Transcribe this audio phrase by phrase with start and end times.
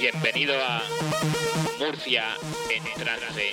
[0.00, 0.80] Bienvenido a
[1.80, 2.22] Murcia
[2.70, 3.50] en trance.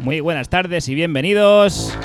[0.00, 1.96] Muy buenas tardes y bienvenidos.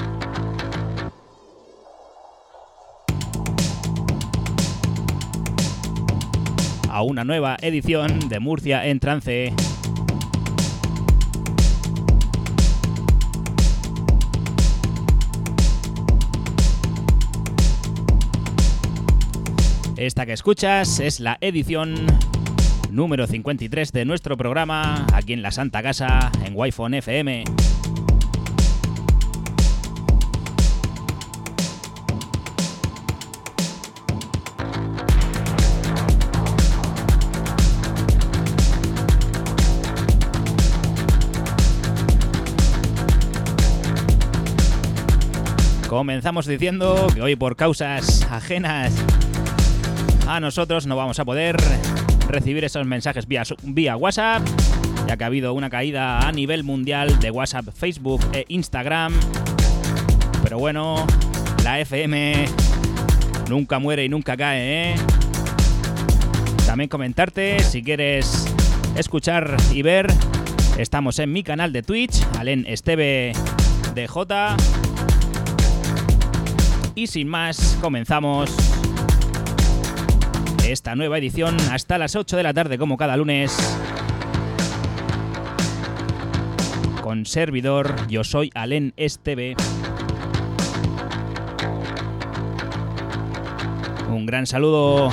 [6.91, 9.53] A una nueva edición de Murcia en trance.
[19.97, 21.95] Esta que escuchas es la edición
[22.91, 27.43] número 53 de nuestro programa aquí en la Santa Casa en Wi-Fi FM.
[45.89, 48.93] Comenzamos diciendo que hoy por causas ajenas
[50.27, 51.57] a nosotros no vamos a poder
[52.27, 54.45] recibir esos mensajes vía, vía WhatsApp,
[55.07, 59.13] ya que ha habido una caída a nivel mundial de WhatsApp, Facebook e Instagram.
[60.43, 61.07] Pero bueno,
[61.63, 62.45] la FM
[63.49, 64.95] nunca muere y nunca cae, ¿eh?
[66.65, 68.53] También comentarte si quieres
[68.95, 70.11] escuchar y ver,
[70.77, 73.31] estamos en mi canal de Twitch, Alen Esteve
[73.95, 74.55] DJ.
[76.95, 78.66] Y sin más, comenzamos
[80.71, 83.55] esta nueva edición hasta las 8 de la tarde como cada lunes.
[87.01, 89.55] Con servidor, yo soy Alen Esteve.
[94.09, 95.09] Un gran saludo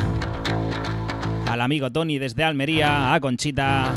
[1.47, 3.95] al amigo Tony desde Almería, a Conchita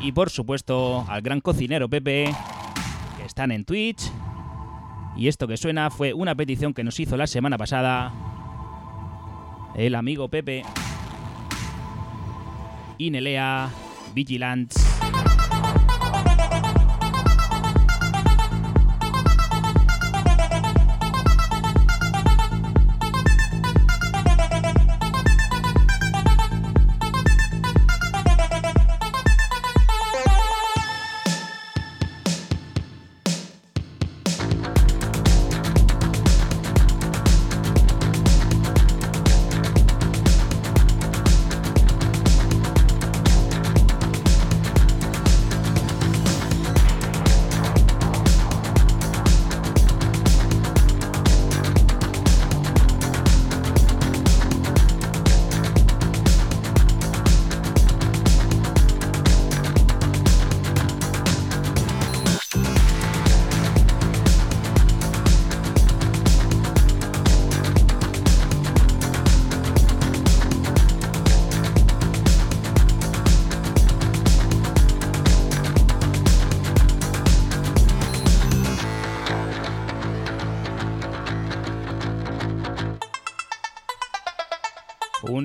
[0.00, 2.34] y por supuesto al gran cocinero Pepe,
[3.16, 4.10] que están en Twitch.
[5.16, 8.12] Y esto que suena fue una petición que nos hizo la semana pasada
[9.74, 10.62] el amigo Pepe,
[12.98, 13.70] Inelea,
[14.14, 14.93] Vigilance.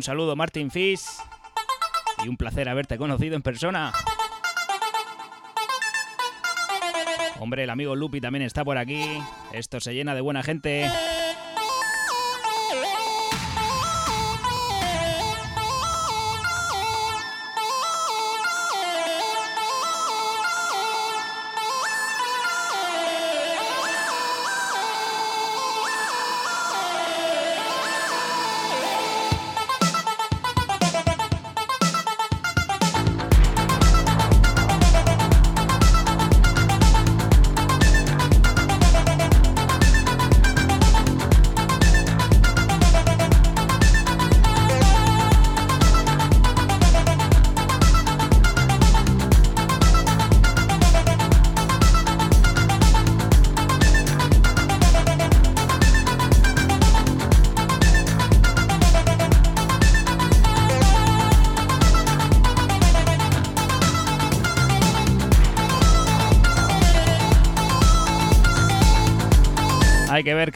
[0.09, 1.01] Saludo Martin Fish
[2.25, 3.93] y un placer haberte conocido en persona.
[7.39, 9.05] Hombre, el amigo Lupi también está por aquí.
[9.51, 10.89] Esto se llena de buena gente.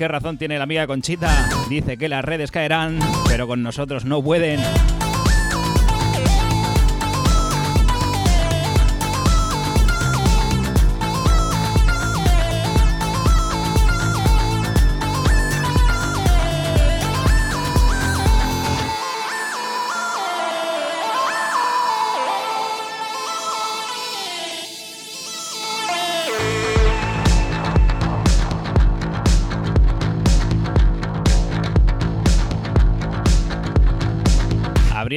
[0.03, 1.47] Qué razón tiene la amiga Conchita.
[1.69, 4.59] Dice que las redes caerán, pero con nosotros no pueden.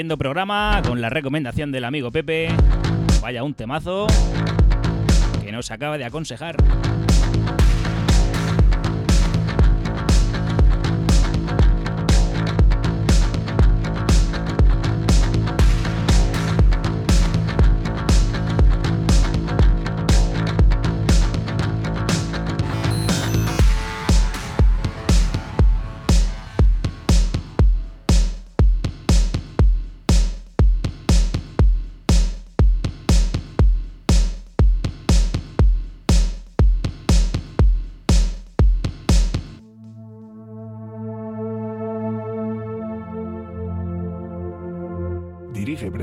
[0.05, 2.49] Programa con la recomendación del amigo Pepe.
[3.23, 4.07] Vaya un temazo
[5.43, 6.57] que nos acaba de aconsejar.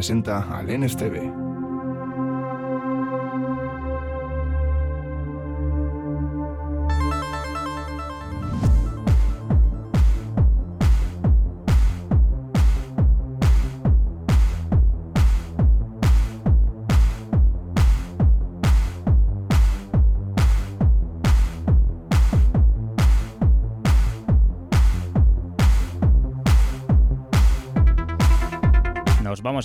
[0.04, 1.43] Presenta al NSTV.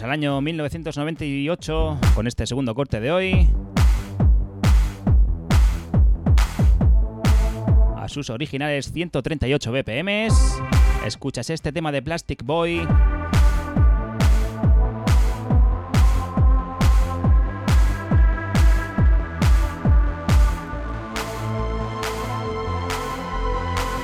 [0.02, 3.48] Al año 1998 con este segundo corte de hoy.
[7.96, 10.28] A sus originales 138 BPM.
[11.04, 12.86] Escuchas este tema de Plastic Boy.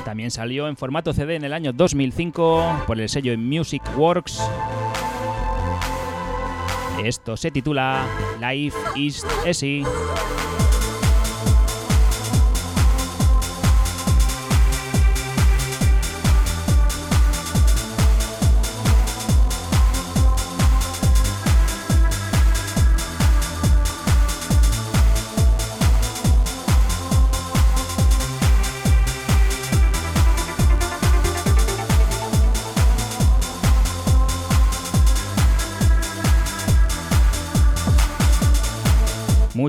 [0.05, 4.41] También salió en formato CD en el año 2005 por el sello Music Works
[7.03, 8.07] esto se titula
[8.41, 9.85] Life is Easy.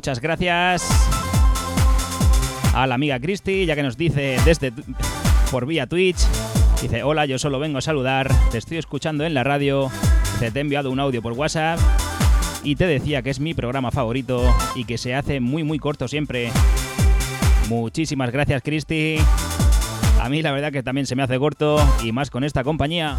[0.05, 0.87] Muchas gracias
[2.75, 4.71] a la amiga Christy, ya que nos dice desde
[5.49, 6.19] por vía Twitch.
[6.79, 9.89] Dice, hola, yo solo vengo a saludar, te estoy escuchando en la radio,
[10.39, 11.79] te he enviado un audio por WhatsApp
[12.63, 14.43] y te decía que es mi programa favorito
[14.75, 16.51] y que se hace muy muy corto siempre.
[17.67, 19.17] Muchísimas gracias Christy.
[20.21, 23.17] A mí la verdad que también se me hace corto y más con esta compañía.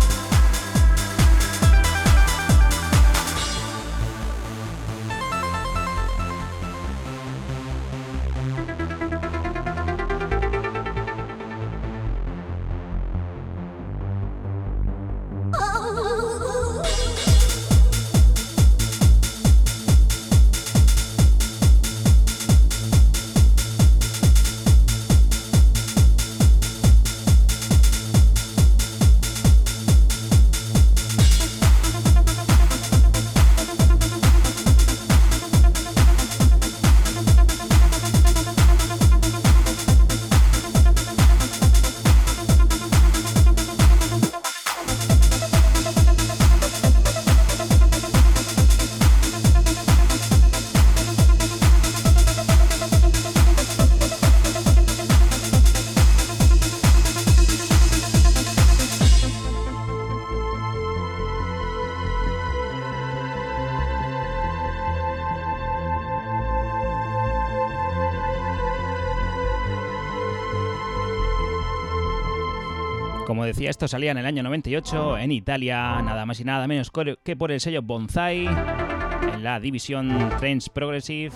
[73.65, 76.91] Esto salía en el año 98 en Italia, nada más y nada menos
[77.25, 81.33] que por el sello Bonsai, en la división Trends Progressive.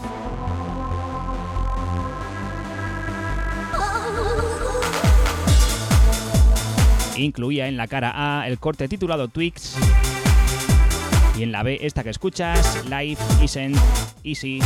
[7.16, 9.76] Incluía en la cara A el corte titulado Twix
[11.38, 13.76] y en la B esta que escuchas, Life Isn't
[14.24, 14.60] Easy.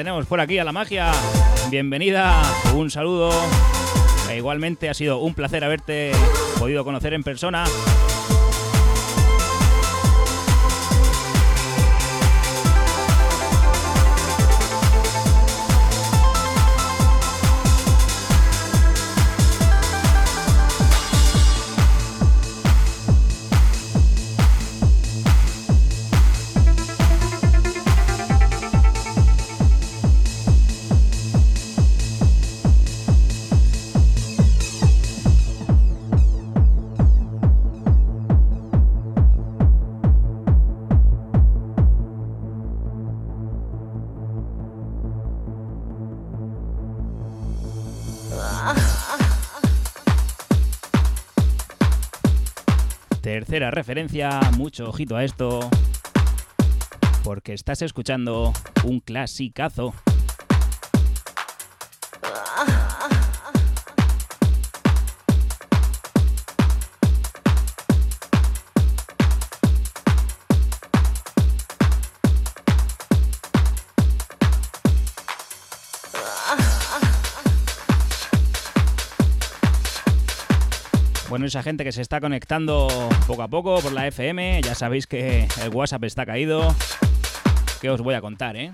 [0.00, 1.12] Tenemos por aquí a la magia.
[1.68, 2.40] Bienvenida,
[2.74, 3.30] un saludo.
[4.30, 6.12] E igualmente ha sido un placer haberte
[6.58, 7.64] podido conocer en persona.
[53.50, 55.68] Tercera referencia, mucho ojito a esto,
[57.24, 58.52] porque estás escuchando
[58.84, 59.92] un clasicazo.
[81.40, 82.86] Bueno, esa gente que se está conectando
[83.26, 86.76] poco a poco por la FM, ya sabéis que el WhatsApp está caído.
[87.80, 88.72] ¿Qué os voy a contar, eh?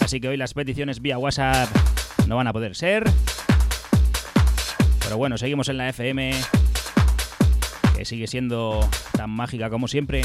[0.00, 1.68] Así que hoy las peticiones vía WhatsApp
[2.26, 3.04] no van a poder ser.
[5.00, 6.30] Pero bueno, seguimos en la FM,
[7.94, 10.22] que sigue siendo tan mágica como siempre.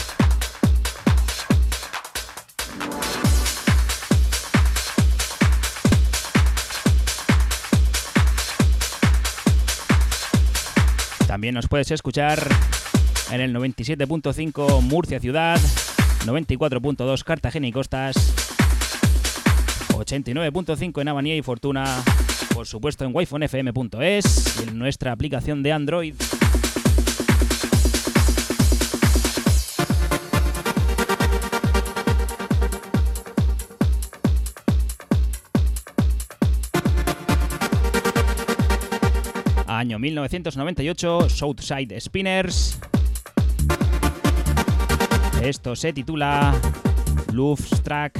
[11.34, 12.48] También nos puedes escuchar
[13.32, 15.60] en el 97.5 Murcia Ciudad,
[16.28, 18.16] 94.2 Cartagena y Costas,
[19.90, 22.04] 89.5 en Avanía y Fortuna,
[22.54, 26.14] por supuesto en wifonfm.es y en nuestra aplicación de Android.
[39.84, 42.80] Año 1998, Southside Spinners.
[45.42, 46.58] Esto se titula
[47.34, 48.18] Luftstrack.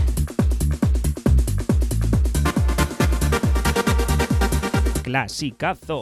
[5.04, 6.02] Clasicazo.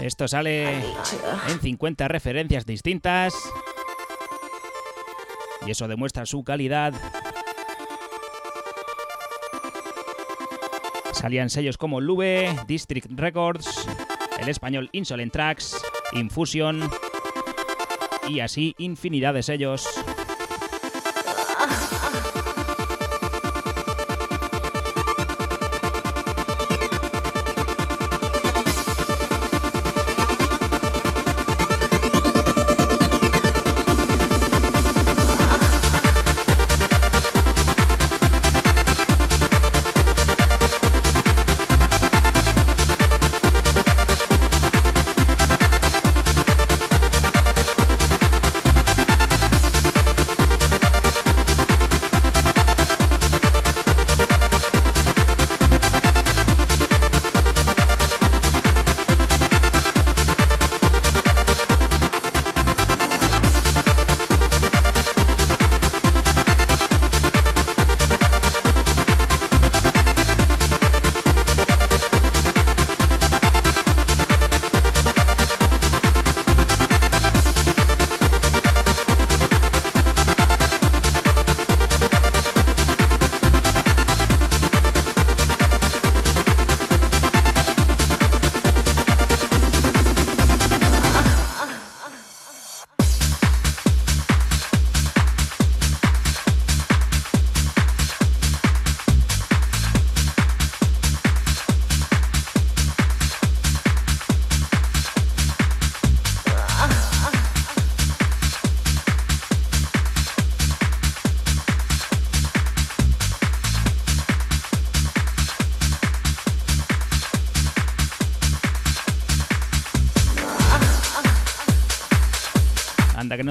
[0.00, 0.68] Esto sale
[1.48, 3.34] en 50 referencias distintas.
[5.66, 6.94] Y eso demuestra su calidad.
[11.12, 13.86] Salían sellos como Lube, District Records,
[14.38, 15.76] el español Insolent Tracks,
[16.12, 16.88] Infusion
[18.28, 19.88] y así infinidad de sellos.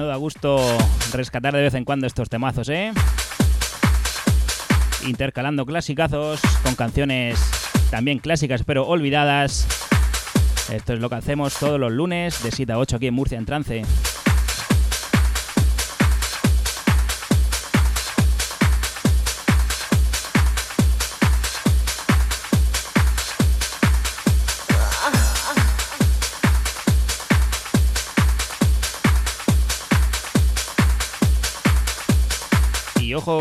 [0.08, 0.58] Da gusto
[1.12, 2.92] rescatar de vez en cuando estos temazos, ¿eh?
[5.06, 7.38] Intercalando clasicazos con canciones
[7.90, 9.66] también clásicas pero olvidadas.
[10.72, 13.38] Esto es lo que hacemos todos los lunes de 7 a 8 aquí en Murcia
[13.38, 13.82] en trance.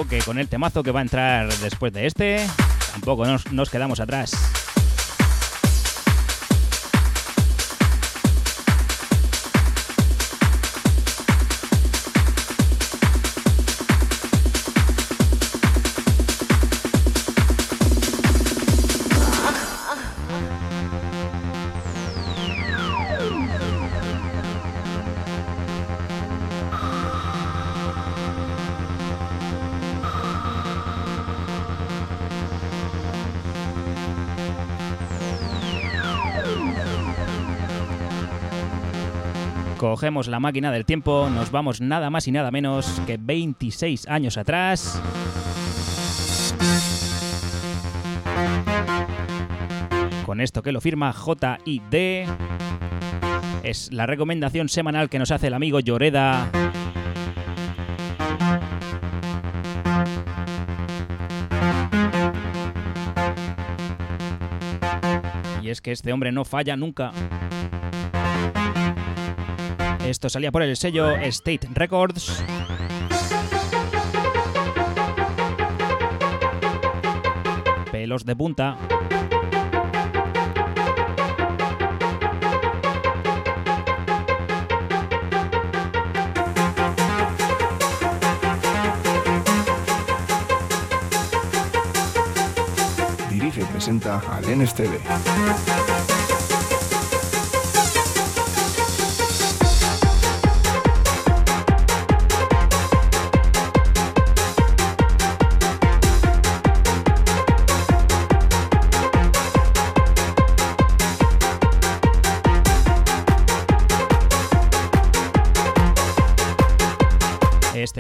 [0.10, 2.46] Que con el temazo que va a entrar después de este,
[2.92, 4.57] tampoco nos quedamos atrás.
[39.98, 44.38] Cogemos la máquina del tiempo, nos vamos nada más y nada menos que 26 años
[44.38, 45.02] atrás.
[50.24, 52.30] Con esto que lo firma JID.
[53.64, 56.48] Es la recomendación semanal que nos hace el amigo Lloreda.
[65.64, 67.12] Y es que este hombre no falla nunca.
[70.08, 72.42] Esto salía por el sello State Records.
[77.92, 78.78] Pelos de punta.
[93.30, 95.97] Dirige y presenta al NSTV.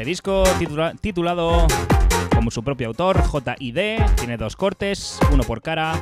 [0.08, 1.68] Disco titula- titulado
[2.34, 6.00] como su propio autor, JID, tiene dos cortes, uno por cara.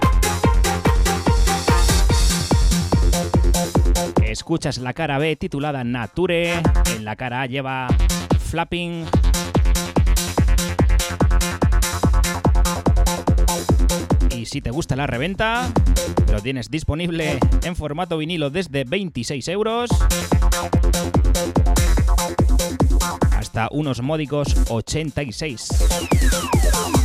[4.23, 6.53] Escuchas la cara B titulada Nature,
[6.95, 7.87] en la cara A lleva
[8.39, 9.05] Flapping.
[14.37, 15.67] Y si te gusta la reventa,
[16.31, 19.89] lo tienes disponible en formato vinilo desde 26 euros
[23.55, 27.04] hasta unos módicos 86.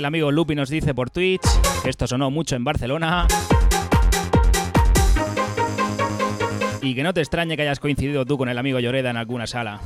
[0.00, 1.42] El amigo Lupi nos dice por Twitch
[1.82, 3.26] que esto sonó mucho en Barcelona.
[6.80, 9.46] Y que no te extrañe que hayas coincidido tú con el amigo Lloreda en alguna
[9.46, 9.80] sala.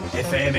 [0.00, 0.56] FM.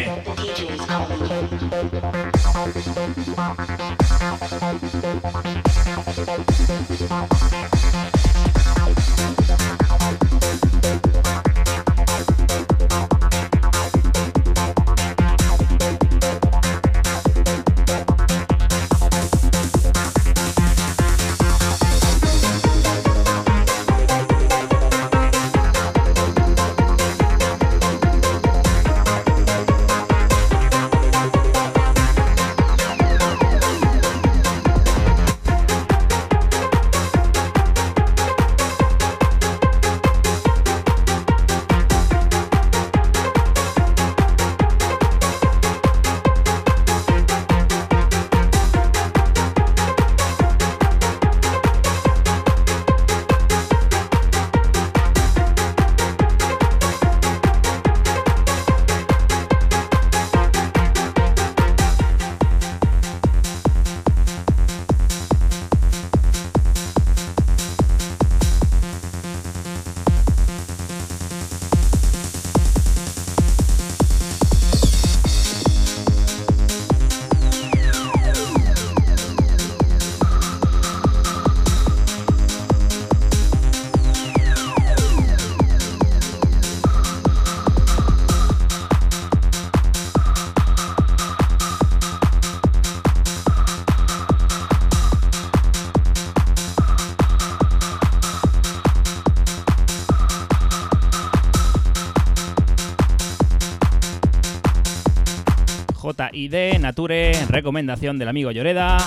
[106.34, 108.98] JID, Nature, recomendación del amigo Lloreda.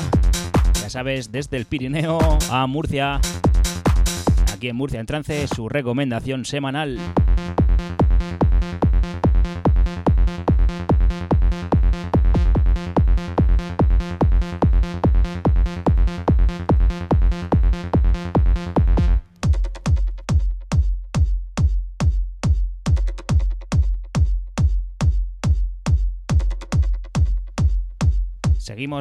[0.81, 3.21] Ya sabes, desde el Pirineo a Murcia.
[4.55, 7.01] Aquí en Murcia en trance, su recomendación semanal.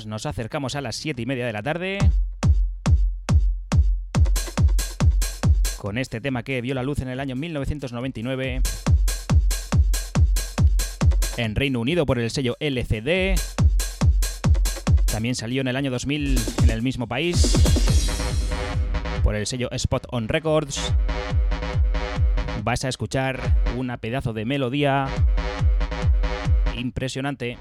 [0.03, 1.99] Nos acercamos a las 7 y media de la tarde.
[5.77, 8.61] Con este tema que vio la luz en el año 1999
[11.37, 13.39] en Reino Unido por el sello LCD.
[15.09, 17.55] También salió en el año 2000 en el mismo país
[19.23, 20.93] por el sello Spot on Records.
[22.63, 23.39] Vas a escuchar
[23.77, 25.07] una pedazo de melodía
[26.75, 27.57] impresionante.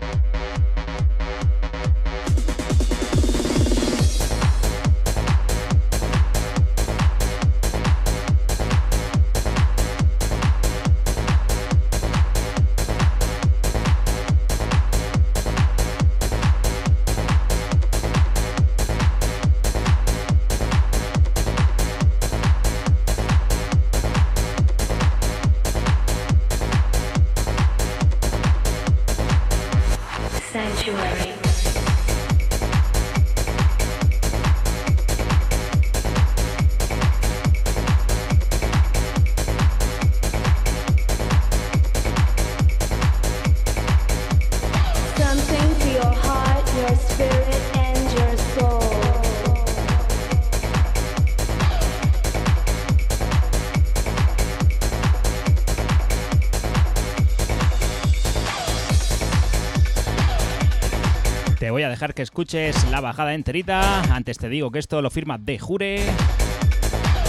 [62.14, 64.03] Que escuches la bajada enterita.
[64.14, 66.00] Antes te digo que esto lo firma De Jure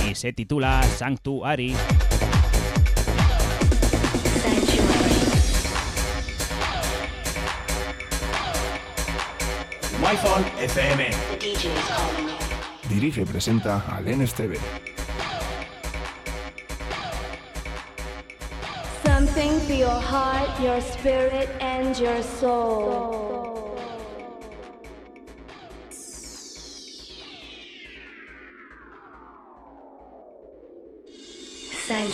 [0.09, 1.75] y se titula Sanctuary.
[10.01, 11.09] wi FM.
[12.89, 14.57] Dirige y presenta al NSTV.
[19.03, 23.54] Something for your heart, your spirit, and your soul.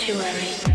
[0.02, 0.72] Sanctuary.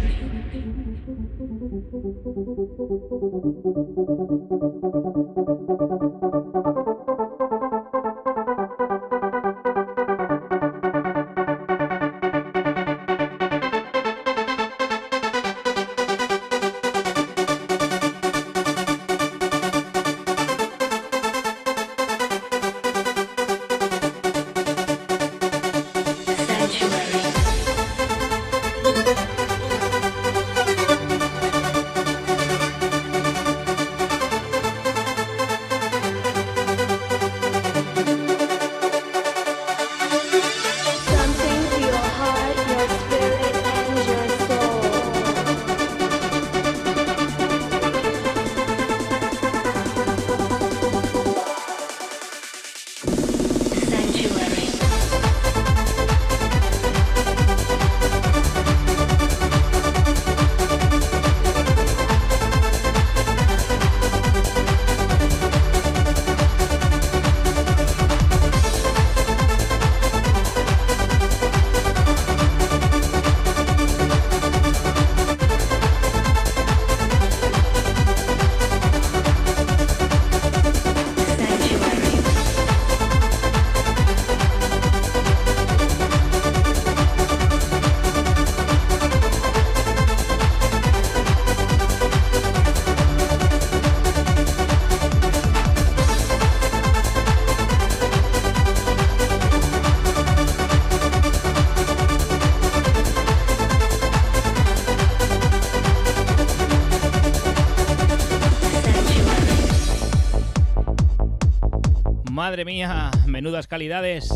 [112.57, 114.31] Madre mía, menudas calidades.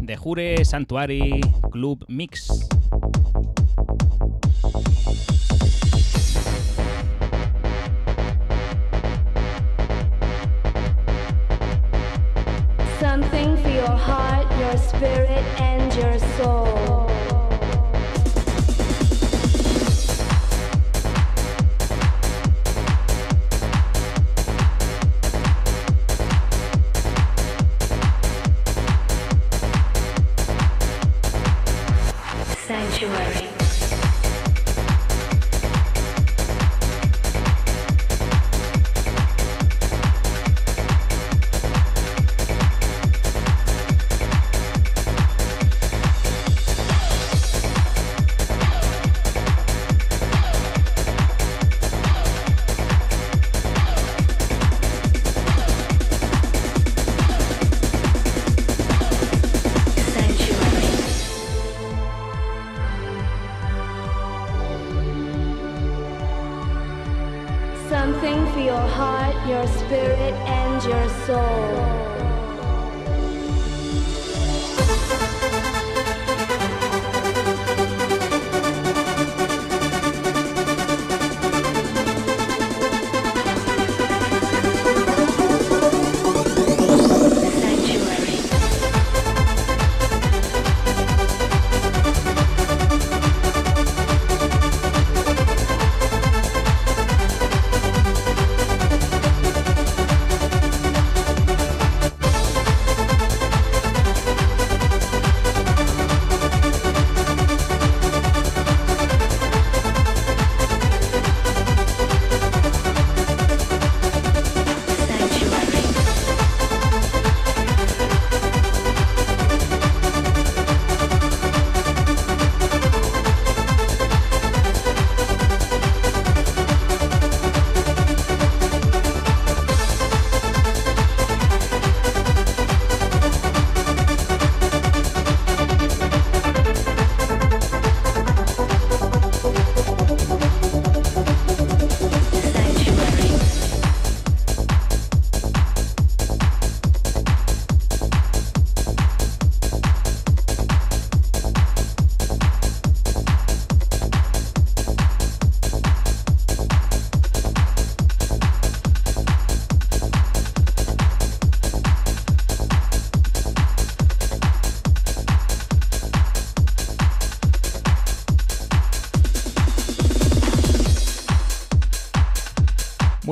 [0.00, 2.67] De Jure Santuari Club Mix.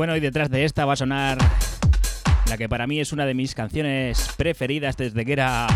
[0.06, 1.36] Bueno, y detrás de esta va a sonar
[2.48, 5.66] la que para mí es una de mis canciones preferidas desde que era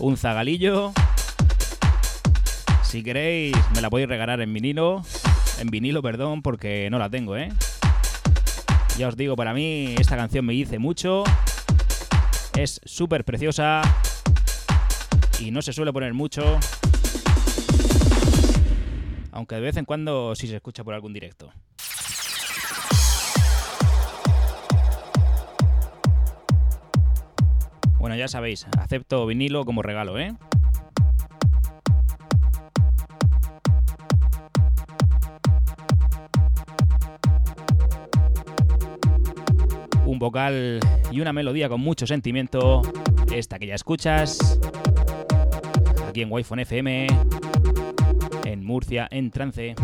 [0.00, 0.92] un zagalillo.
[2.82, 5.04] Si queréis, me la podéis regalar en vinilo.
[5.60, 7.50] En vinilo, perdón, porque no la tengo, ¿eh?
[8.98, 11.22] Ya os digo, para mí esta canción me dice mucho.
[12.58, 13.82] Es súper preciosa.
[15.38, 16.58] Y no se suele poner mucho.
[19.30, 21.52] Aunque de vez en cuando sí se escucha por algún directo.
[28.02, 30.34] Bueno, ya sabéis, acepto vinilo como regalo, ¿eh?
[40.04, 40.80] Un vocal
[41.12, 42.82] y una melodía con mucho sentimiento.
[43.32, 44.58] Esta que ya escuchas.
[46.08, 47.06] Aquí en Wi-Fi FM.
[48.44, 49.76] En Murcia, en trance.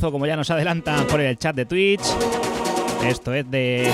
[0.00, 2.02] Como ya nos adelantan por el chat de Twitch.
[3.04, 3.90] Esto es de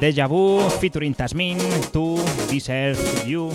[0.00, 1.58] Deja Vu, featuring Tasmin,
[1.92, 2.16] To
[2.50, 3.50] Deserve You.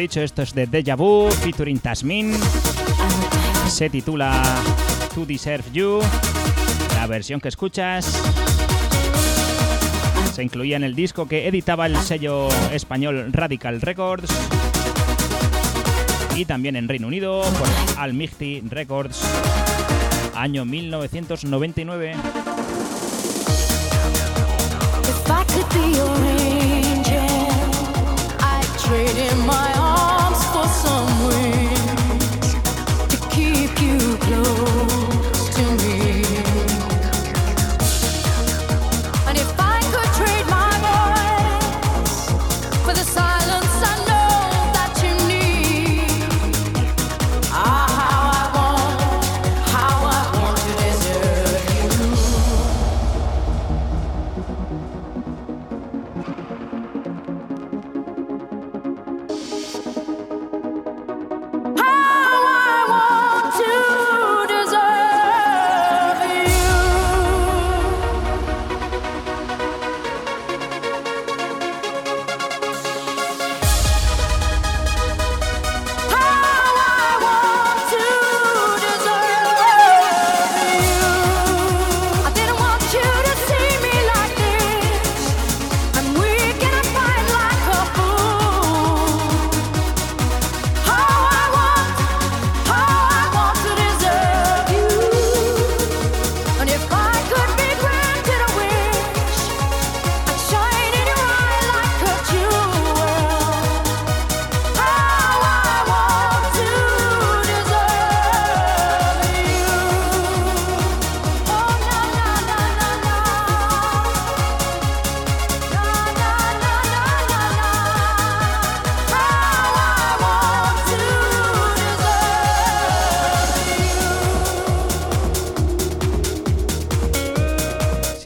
[0.00, 2.32] dicho, esto es de Deja Vu, featuring Tasmin.
[3.68, 4.42] Se titula
[5.14, 6.00] To Deserve You.
[6.94, 8.18] La versión que escuchas
[10.32, 14.30] se incluía en el disco que editaba el sello español Radical Records
[16.34, 19.20] y también en Reino Unido por Almigty Records,
[20.34, 22.14] año 1999.
[34.20, 34.99] close.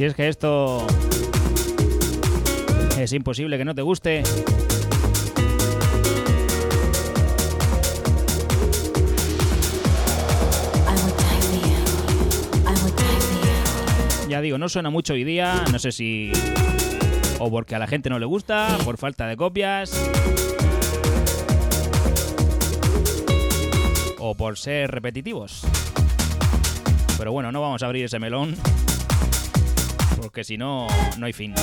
[0.04, 0.86] Si es que esto
[2.98, 4.22] es imposible que no te guste.
[14.28, 16.30] Ya digo, no suena mucho hoy día, no sé si...
[17.38, 19.98] O porque a la gente no le gusta, por falta de copias.
[24.18, 25.62] O por ser repetitivos.
[27.16, 28.54] Pero bueno, no vamos a abrir ese melón.
[30.34, 31.54] Porque si no, no hay fin.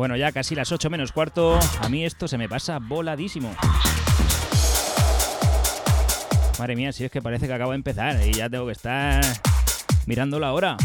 [0.00, 1.58] Bueno, ya casi las 8 menos cuarto.
[1.82, 3.54] A mí esto se me pasa voladísimo.
[6.58, 9.22] Madre mía, si es que parece que acabo de empezar y ya tengo que estar
[10.06, 10.78] mirando la hora.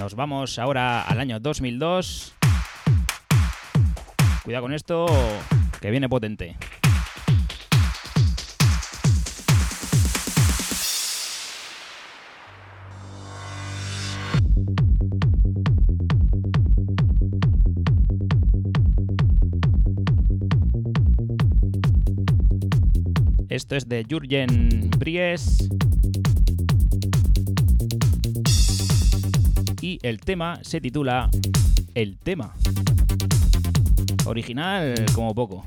[0.00, 2.32] Nos vamos ahora al año 2002.
[4.42, 5.06] Cuidado con esto,
[5.78, 6.56] que viene potente.
[23.50, 25.68] Esto es de Jurgen Bries.
[30.02, 31.28] El tema se titula
[31.94, 32.54] El tema.
[34.24, 35.64] Original como poco.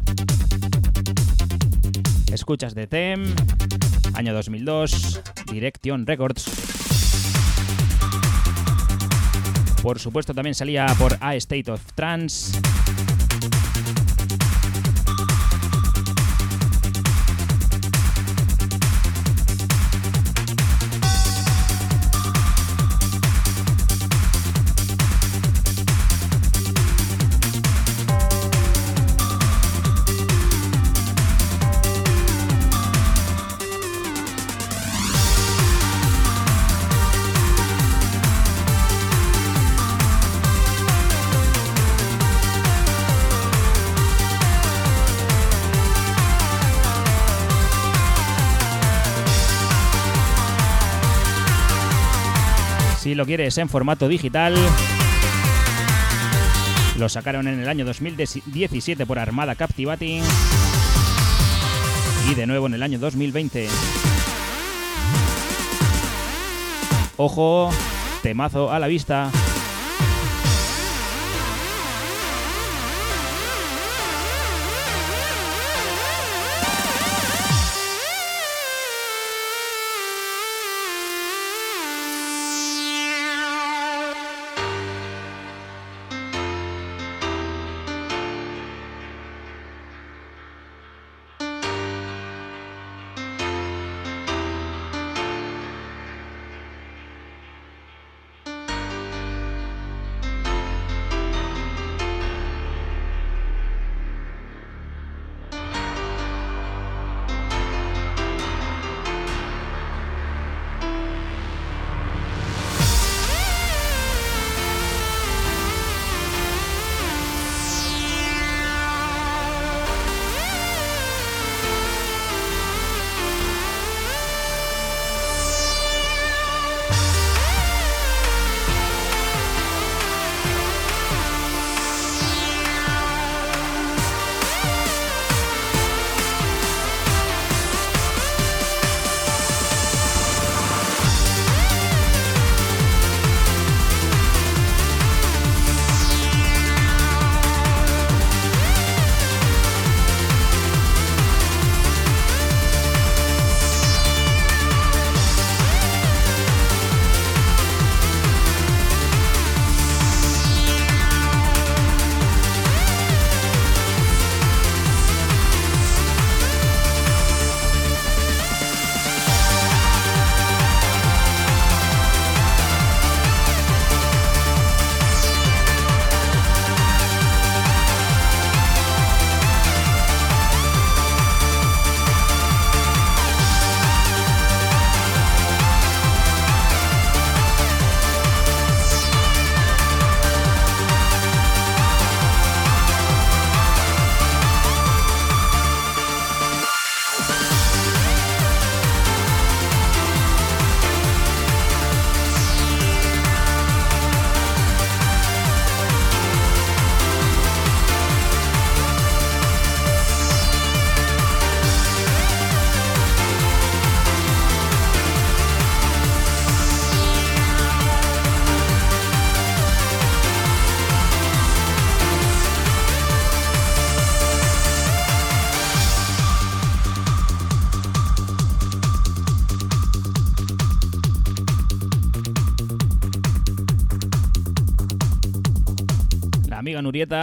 [2.31, 3.25] Escuchas de Them,
[4.13, 5.21] año 2002,
[5.51, 6.45] Direction Records.
[9.81, 12.57] Por supuesto también salía por A State of Trance.
[53.35, 54.53] Quieres en formato digital,
[56.99, 60.23] lo sacaron en el año 2017 por Armada Captivating
[62.29, 63.67] y de nuevo en el año 2020.
[67.17, 67.71] Ojo,
[68.21, 69.31] temazo a la vista.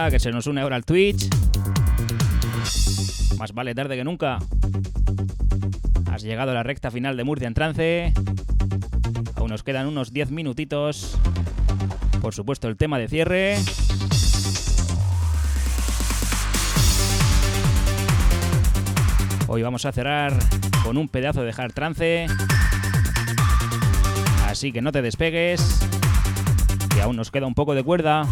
[0.09, 1.27] Que se nos une ahora al Twitch.
[3.37, 4.39] Más vale tarde que nunca.
[6.09, 8.13] Has llegado a la recta final de Murcia en trance.
[9.35, 11.17] Aún nos quedan unos 10 minutitos.
[12.21, 13.57] Por supuesto, el tema de cierre.
[19.47, 20.33] Hoy vamos a cerrar
[20.85, 22.27] con un pedazo de hard trance.
[24.47, 25.81] Así que no te despegues,
[26.93, 28.25] que aún nos queda un poco de cuerda.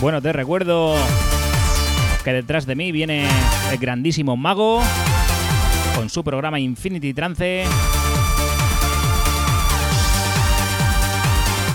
[0.00, 0.94] Bueno, te recuerdo
[2.24, 3.28] que detrás de mí viene
[3.70, 4.82] el grandísimo Mago
[5.94, 7.64] con su programa Infinity Trance.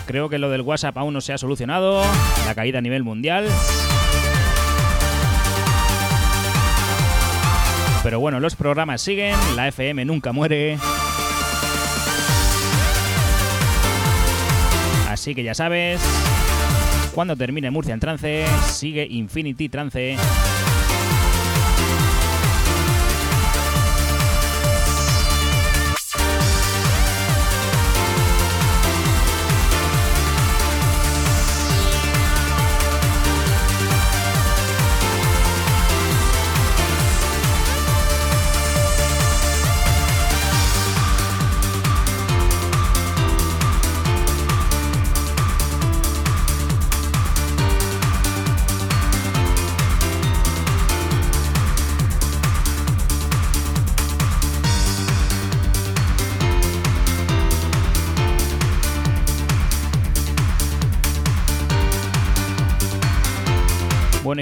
[0.08, 2.02] Creo que lo del WhatsApp aún no se ha solucionado,
[2.48, 3.48] la caída a nivel mundial.
[8.02, 10.80] Pero bueno, los programas siguen, la FM nunca muere.
[15.10, 16.02] Así que ya sabes,
[17.16, 20.18] cuando termine Murcia en trance, sigue Infinity Trance.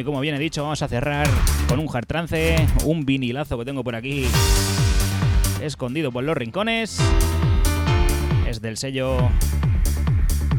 [0.03, 1.27] Como bien he dicho, vamos a cerrar
[1.67, 4.25] con un hard trance, un vinilazo que tengo por aquí
[5.61, 6.99] escondido por los rincones.
[8.47, 9.17] Es del sello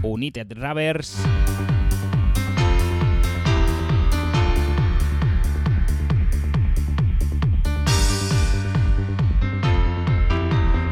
[0.03, 1.19] United Rubbers.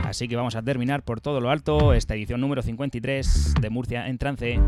[0.05, 4.09] Así que vamos a terminar por todo lo alto esta edición número 53 de Murcia
[4.09, 4.59] en trance.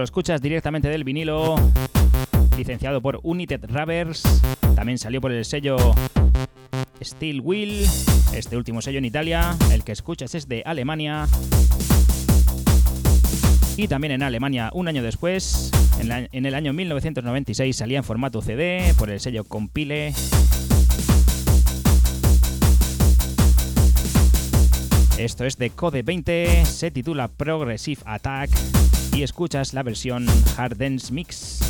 [0.00, 1.56] Lo escuchas directamente del vinilo,
[2.56, 4.22] licenciado por United Rubbers.
[4.74, 5.76] También salió por el sello
[7.02, 7.86] Steel Wheel,
[8.32, 9.54] este último sello en Italia.
[9.70, 11.28] El que escuchas es de Alemania.
[13.76, 15.70] Y también en Alemania, un año después,
[16.00, 20.14] en, en el año 1996, salía en formato CD por el sello Compile.
[25.18, 28.48] Esto es de Code 20, se titula Progressive Attack
[29.12, 31.60] y escuchas la versión Hard Dance Mix.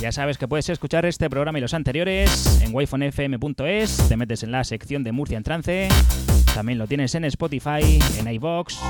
[0.00, 4.50] Ya sabes que puedes escuchar este programa y los anteriores en wifonfm.es, te metes en
[4.50, 5.88] la sección de Murcia en trance,
[6.54, 8.80] también lo tienes en Spotify, en iBox,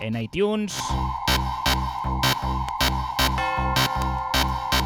[0.00, 0.78] en iTunes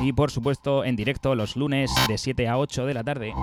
[0.03, 3.35] y por supuesto en directo los lunes de 7 a 8 de la tarde.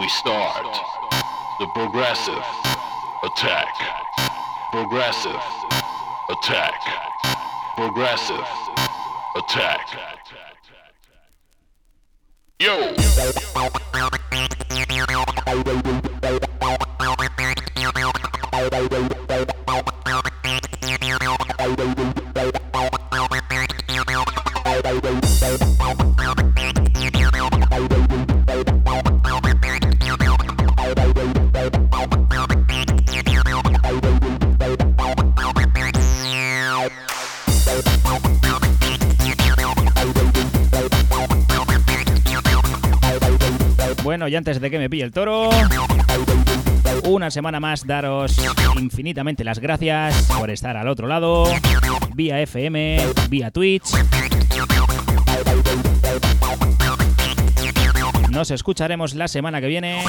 [0.00, 0.64] We start
[1.58, 2.42] the progressive
[3.22, 3.68] attack.
[4.72, 5.69] Progressive
[6.30, 6.80] attack.
[7.76, 8.46] Progressive
[9.34, 9.99] attack.
[44.30, 45.50] Y antes de que me pille el toro,
[47.04, 48.36] una semana más daros
[48.78, 51.44] infinitamente las gracias por estar al otro lado,
[52.14, 53.90] vía FM, vía Twitch.
[58.30, 60.04] Nos escucharemos la semana que viene,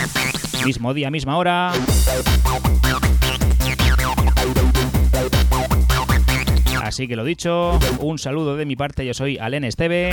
[0.63, 1.71] mismo día, misma hora.
[6.83, 10.11] Así que lo dicho, un saludo de mi parte, yo soy Alen Esteve.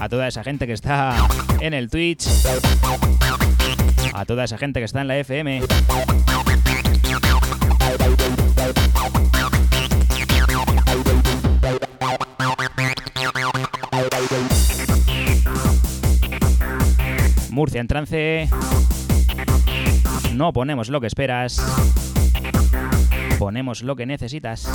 [0.00, 1.16] A toda esa gente que está
[1.60, 2.26] en el Twitch.
[4.12, 5.62] A toda esa gente que está en la FM.
[17.50, 18.48] Murcia en trance.
[20.34, 21.62] No ponemos lo que esperas.
[23.38, 24.68] Ponemos lo que necesitas.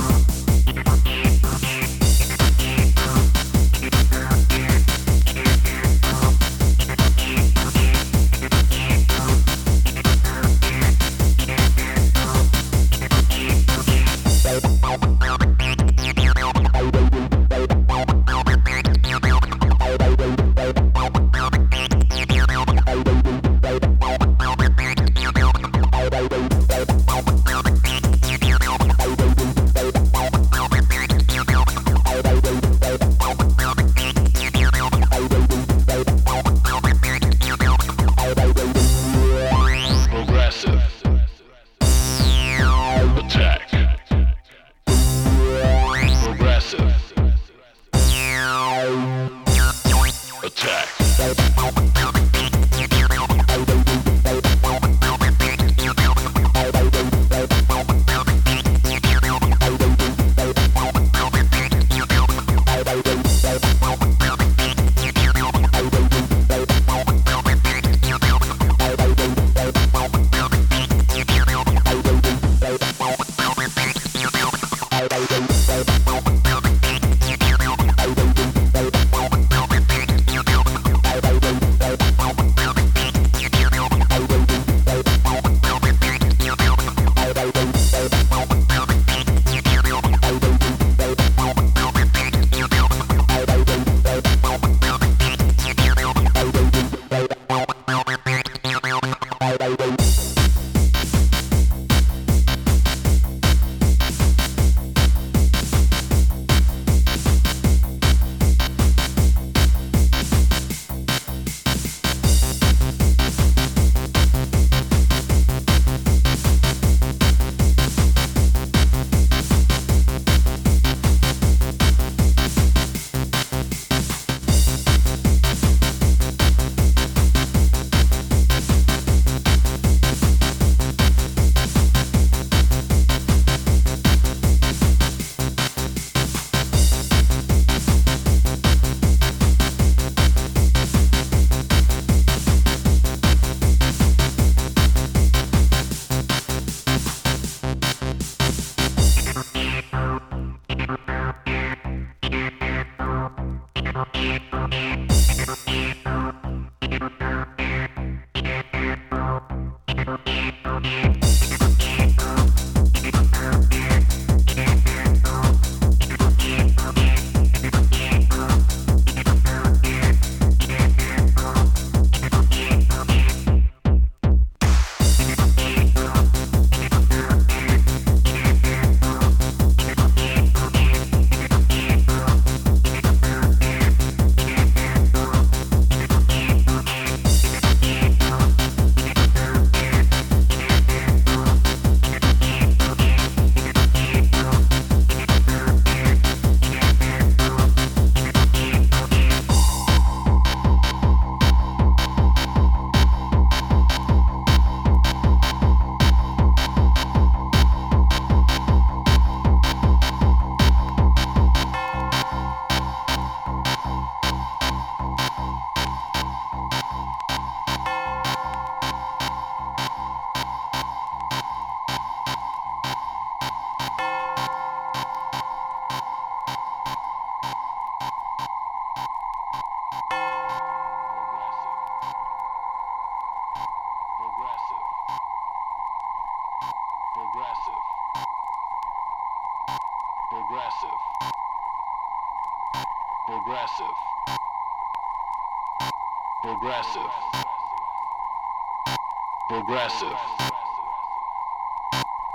[249.70, 250.18] Progressive.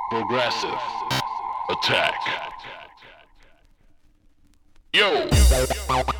[0.09, 0.79] Progressive.
[1.69, 2.15] Attack.
[4.93, 6.15] Yo!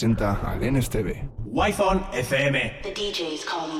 [0.00, 1.28] Presenta al NSTV.
[1.44, 2.82] Wi-Fi FM.
[2.82, 3.79] The DJ's calling.